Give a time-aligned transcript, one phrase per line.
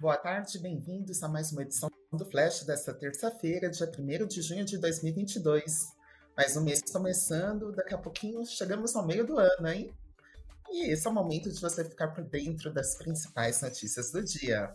[0.00, 4.64] Boa tarde, bem-vindos a mais uma edição do Flash desta terça-feira, dia 1 de junho
[4.64, 5.88] de 2022.
[6.36, 9.92] Mais um mês começando, daqui a pouquinho chegamos ao meio do ano, hein?
[10.70, 14.72] E esse é o momento de você ficar por dentro das principais notícias do dia.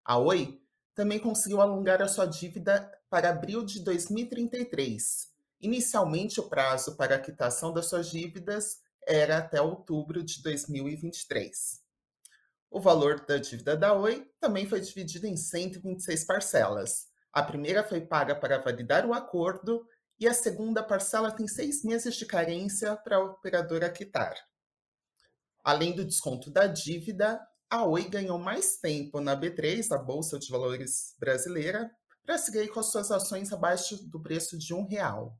[0.03, 0.59] A Oi
[0.95, 5.29] também conseguiu alongar a sua dívida para abril de 2033.
[5.61, 11.79] Inicialmente, o prazo para a quitação das suas dívidas era até outubro de 2023.
[12.71, 18.01] O valor da dívida da Oi também foi dividido em 126 parcelas, a primeira foi
[18.01, 19.87] paga para validar o acordo
[20.19, 24.35] e a segunda parcela tem seis meses de carência para a operadora quitar.
[25.63, 30.51] Além do desconto da dívida, a Oi ganhou mais tempo na B3, a Bolsa de
[30.51, 31.89] Valores brasileira,
[32.25, 35.37] para seguir com as suas ações abaixo do preço de um real.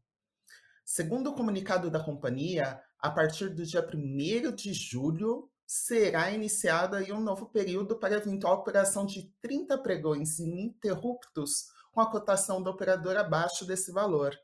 [0.85, 7.21] Segundo o comunicado da companhia, a partir do dia 1 de julho, será iniciado um
[7.21, 13.65] novo período para eventual operação de 30 pregões ininterruptos com a cotação da operadora abaixo
[13.65, 14.37] desse valor.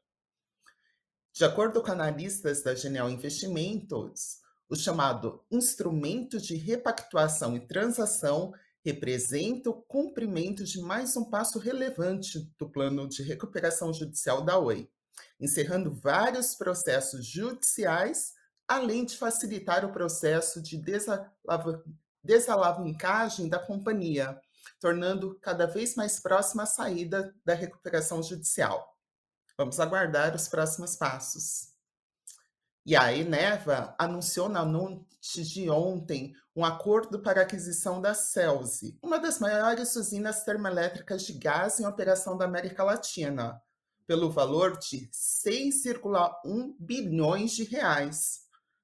[1.34, 4.40] De acordo com analistas da Genial Investimentos,
[4.70, 12.40] o chamado instrumento de repactuação e transação representa o cumprimento de mais um passo relevante
[12.58, 14.90] do plano de recuperação judicial da Oi,
[15.40, 18.34] encerrando vários processos judiciais,
[18.68, 20.82] além de facilitar o processo de
[22.24, 24.40] desalavancagem da companhia,
[24.80, 28.98] tornando cada vez mais próxima a saída da recuperação judicial.
[29.58, 31.74] Vamos aguardar os próximos passos.
[32.86, 38.98] E a Eneva anunciou na noite de ontem um acordo para a aquisição da Celsi,
[39.04, 43.62] uma das maiores usinas termoelétricas de gás em operação da América Latina,
[44.08, 48.44] pelo valor de 6,1 bilhões de reais.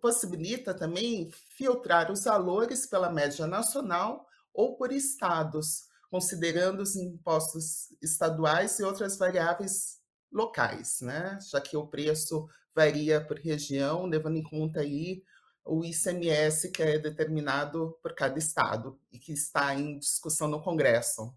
[0.00, 8.78] possibilita também filtrar os valores pela média nacional ou por estados, considerando os impostos estaduais
[8.78, 9.98] e outras variáveis
[10.30, 11.38] locais, né?
[11.50, 15.22] Já que o preço varia por região, levando em conta aí
[15.64, 21.34] o ICMS que é determinado por cada estado e que está em discussão no Congresso.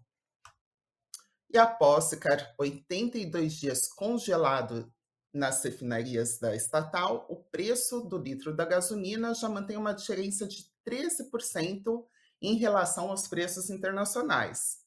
[1.50, 4.92] E após ficar 82 dias congelado
[5.32, 10.66] nas refinarias da estatal, o preço do litro da gasolina já mantém uma diferença de
[10.86, 12.04] 13%
[12.40, 14.78] em relação aos preços internacionais.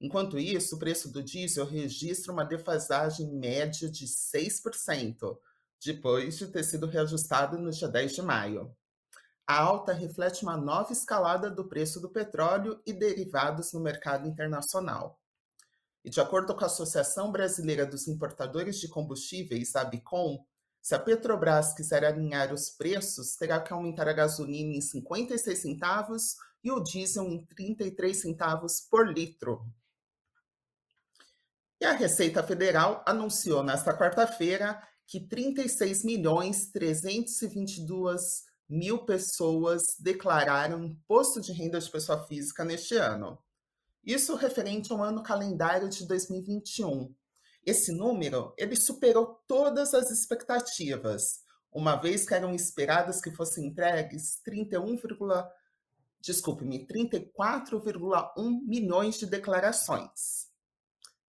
[0.00, 5.38] Enquanto isso, o preço do diesel registra uma defasagem média de 6%,
[5.84, 8.74] depois de ter sido reajustado no dia 10 de maio.
[9.50, 15.20] A alta reflete uma nova escalada do preço do petróleo e derivados no mercado internacional.
[16.04, 20.38] E de acordo com a Associação Brasileira dos Importadores de Combustíveis, ABICOM,
[20.80, 26.36] se a Petrobras quiser alinhar os preços, terá que aumentar a gasolina em 56 centavos
[26.62, 29.66] e o diesel em 33 centavos por litro.
[31.80, 41.40] E a Receita Federal anunciou nesta quarta-feira que 36 milhões 322 mil pessoas declararam imposto
[41.40, 43.36] de renda de pessoa física neste ano.
[44.04, 47.12] Isso referente ao ano calendário de 2021.
[47.66, 51.40] Esse número ele superou todas as expectativas,
[51.72, 54.96] uma vez que eram esperadas que fossem entregues 31,
[56.20, 60.48] desculpe-me, 34,1 milhões de declarações.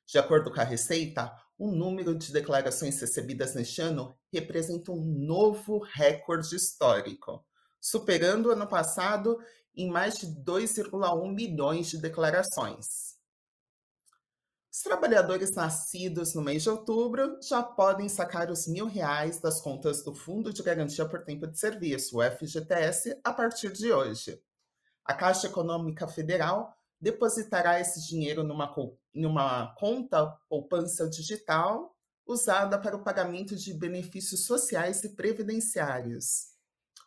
[0.07, 5.79] De acordo com a Receita, o número de declarações recebidas neste ano representa um novo
[5.79, 7.43] recorde histórico,
[7.83, 9.37] superando o ano passado
[9.77, 13.17] em mais de 2,1 milhões de declarações.
[14.71, 20.03] Os trabalhadores nascidos no mês de outubro já podem sacar os mil reais das contas
[20.03, 24.41] do Fundo de Garantia por Tempo de Serviço, o FGTS, a partir de hoje.
[25.05, 28.73] A Caixa Econômica Federal depositará esse dinheiro numa,
[29.13, 31.95] numa conta poupança digital
[32.25, 36.52] usada para o pagamento de benefícios sociais e previdenciários.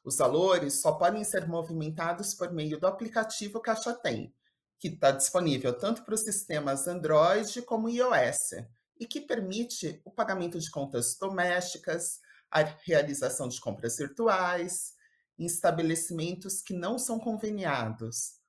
[0.06, 4.34] Os valores só podem ser movimentados por meio do aplicativo Caixa Tem,
[4.80, 8.64] que está disponível tanto para os sistemas Android como iOS,
[8.98, 12.20] e que permite o pagamento de contas domésticas,
[12.50, 14.94] a realização de compras virtuais,
[15.38, 18.40] em estabelecimentos que não são conveniados,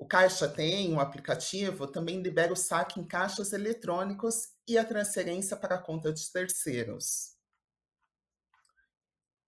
[0.00, 5.54] o Caixa tem um aplicativo, também libera o saque em caixas eletrônicos e a transferência
[5.54, 7.36] para a conta de terceiros.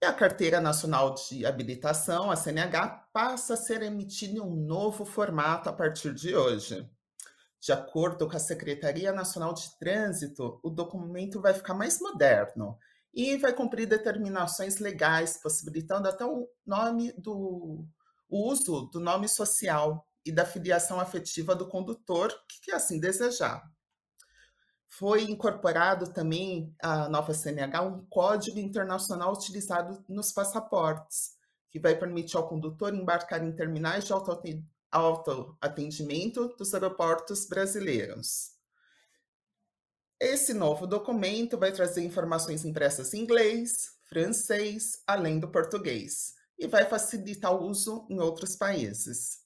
[0.02, 5.04] E a Carteira Nacional de Habilitação, a CNH, passa a ser emitida em um novo
[5.04, 6.90] formato a partir de hoje.
[7.60, 12.76] De acordo com a Secretaria Nacional de Trânsito, o documento vai ficar mais moderno
[13.14, 17.86] e vai cumprir determinações legais, possibilitando até o nome do
[18.28, 22.34] o uso do nome social e da filiação afetiva do condutor,
[22.64, 23.62] que assim desejar.
[24.94, 31.30] Foi incorporado também à nova CNH um código internacional utilizado nos passaportes,
[31.70, 34.12] que vai permitir ao condutor embarcar em terminais de
[34.92, 38.50] autoatendimento dos aeroportos brasileiros.
[40.20, 46.84] Esse novo documento vai trazer informações impressas em inglês, francês, além do português, e vai
[46.84, 49.40] facilitar o uso em outros países.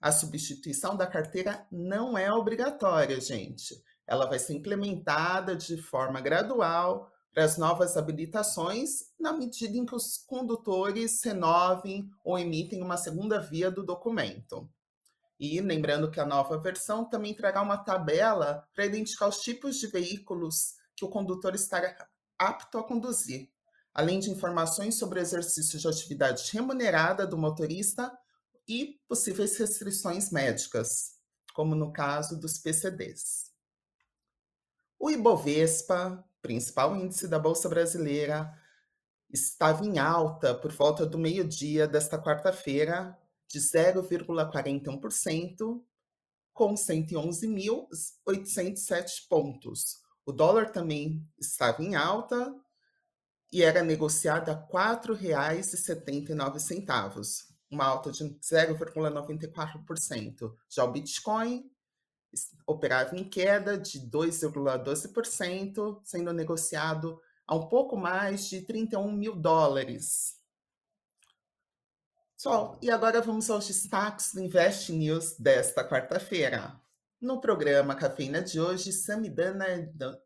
[0.00, 3.86] A substituição da carteira não é obrigatória, gente.
[4.08, 9.94] Ela vai ser implementada de forma gradual para as novas habilitações, na medida em que
[9.94, 14.68] os condutores renovem ou emitem uma segunda via do documento.
[15.38, 19.86] E lembrando que a nova versão também trará uma tabela para identificar os tipos de
[19.86, 23.50] veículos que o condutor estará apto a conduzir,
[23.92, 28.10] além de informações sobre o exercício de atividade remunerada do motorista
[28.66, 31.18] e possíveis restrições médicas,
[31.52, 33.57] como no caso dos PCDs.
[34.98, 38.52] O Ibovespa, principal índice da Bolsa Brasileira,
[39.30, 43.14] estava em alta por volta do meio-dia desta quarta-feira,
[43.46, 45.84] de 0,41%,
[46.52, 50.02] com 111.807 pontos.
[50.26, 52.52] O dólar também estava em alta
[53.52, 60.56] e era negociado a R$ 4,79 uma alta de 0,94%.
[60.68, 61.70] Já o Bitcoin
[62.66, 70.36] operava em queda de 2,12%, sendo negociado a um pouco mais de 31 mil dólares.
[72.36, 76.80] Pessoal, e agora vamos aos destaques do Invest News desta quarta-feira.
[77.20, 79.66] No programa Cafeína de hoje, Samidana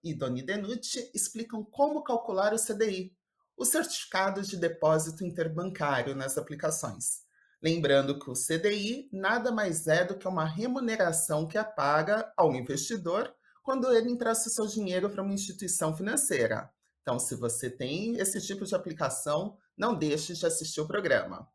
[0.05, 3.17] e Doni Denucci explicam como calcular o CDI,
[3.57, 7.22] o Certificado de Depósito Interbancário nas aplicações.
[7.63, 12.53] Lembrando que o CDI nada mais é do que uma remuneração que é paga ao
[12.55, 16.69] investidor quando ele empresta seu dinheiro para uma instituição financeira.
[17.03, 21.49] Então, se você tem esse tipo de aplicação, não deixe de assistir o programa.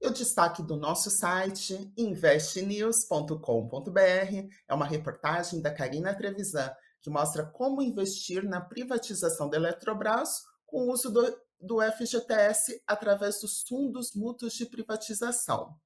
[0.00, 6.70] E o destaque do nosso site, investnews.com.br, é uma reportagem da Karina Trevisan,
[7.00, 11.22] que mostra como investir na privatização da Eletrobras com o uso do,
[11.60, 15.78] do FGTS através dos fundos mútuos de privatização.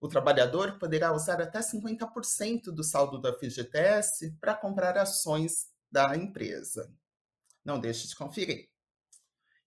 [0.00, 6.90] O trabalhador poderá usar até 50% do saldo do FGTS para comprar ações da empresa.
[7.64, 8.70] Não deixe de conferir.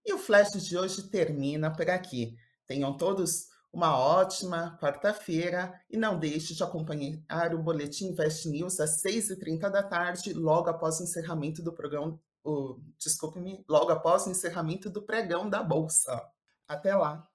[0.05, 2.35] E o flash de hoje termina por aqui.
[2.65, 9.01] Tenham todos uma ótima quarta-feira e não deixe de acompanhar o Boletim Invest News às
[9.01, 14.89] 6h30 da tarde, logo após o encerramento do programa, o, desculpe-me, logo após o encerramento
[14.89, 16.21] do pregão da Bolsa.
[16.67, 17.27] Até lá!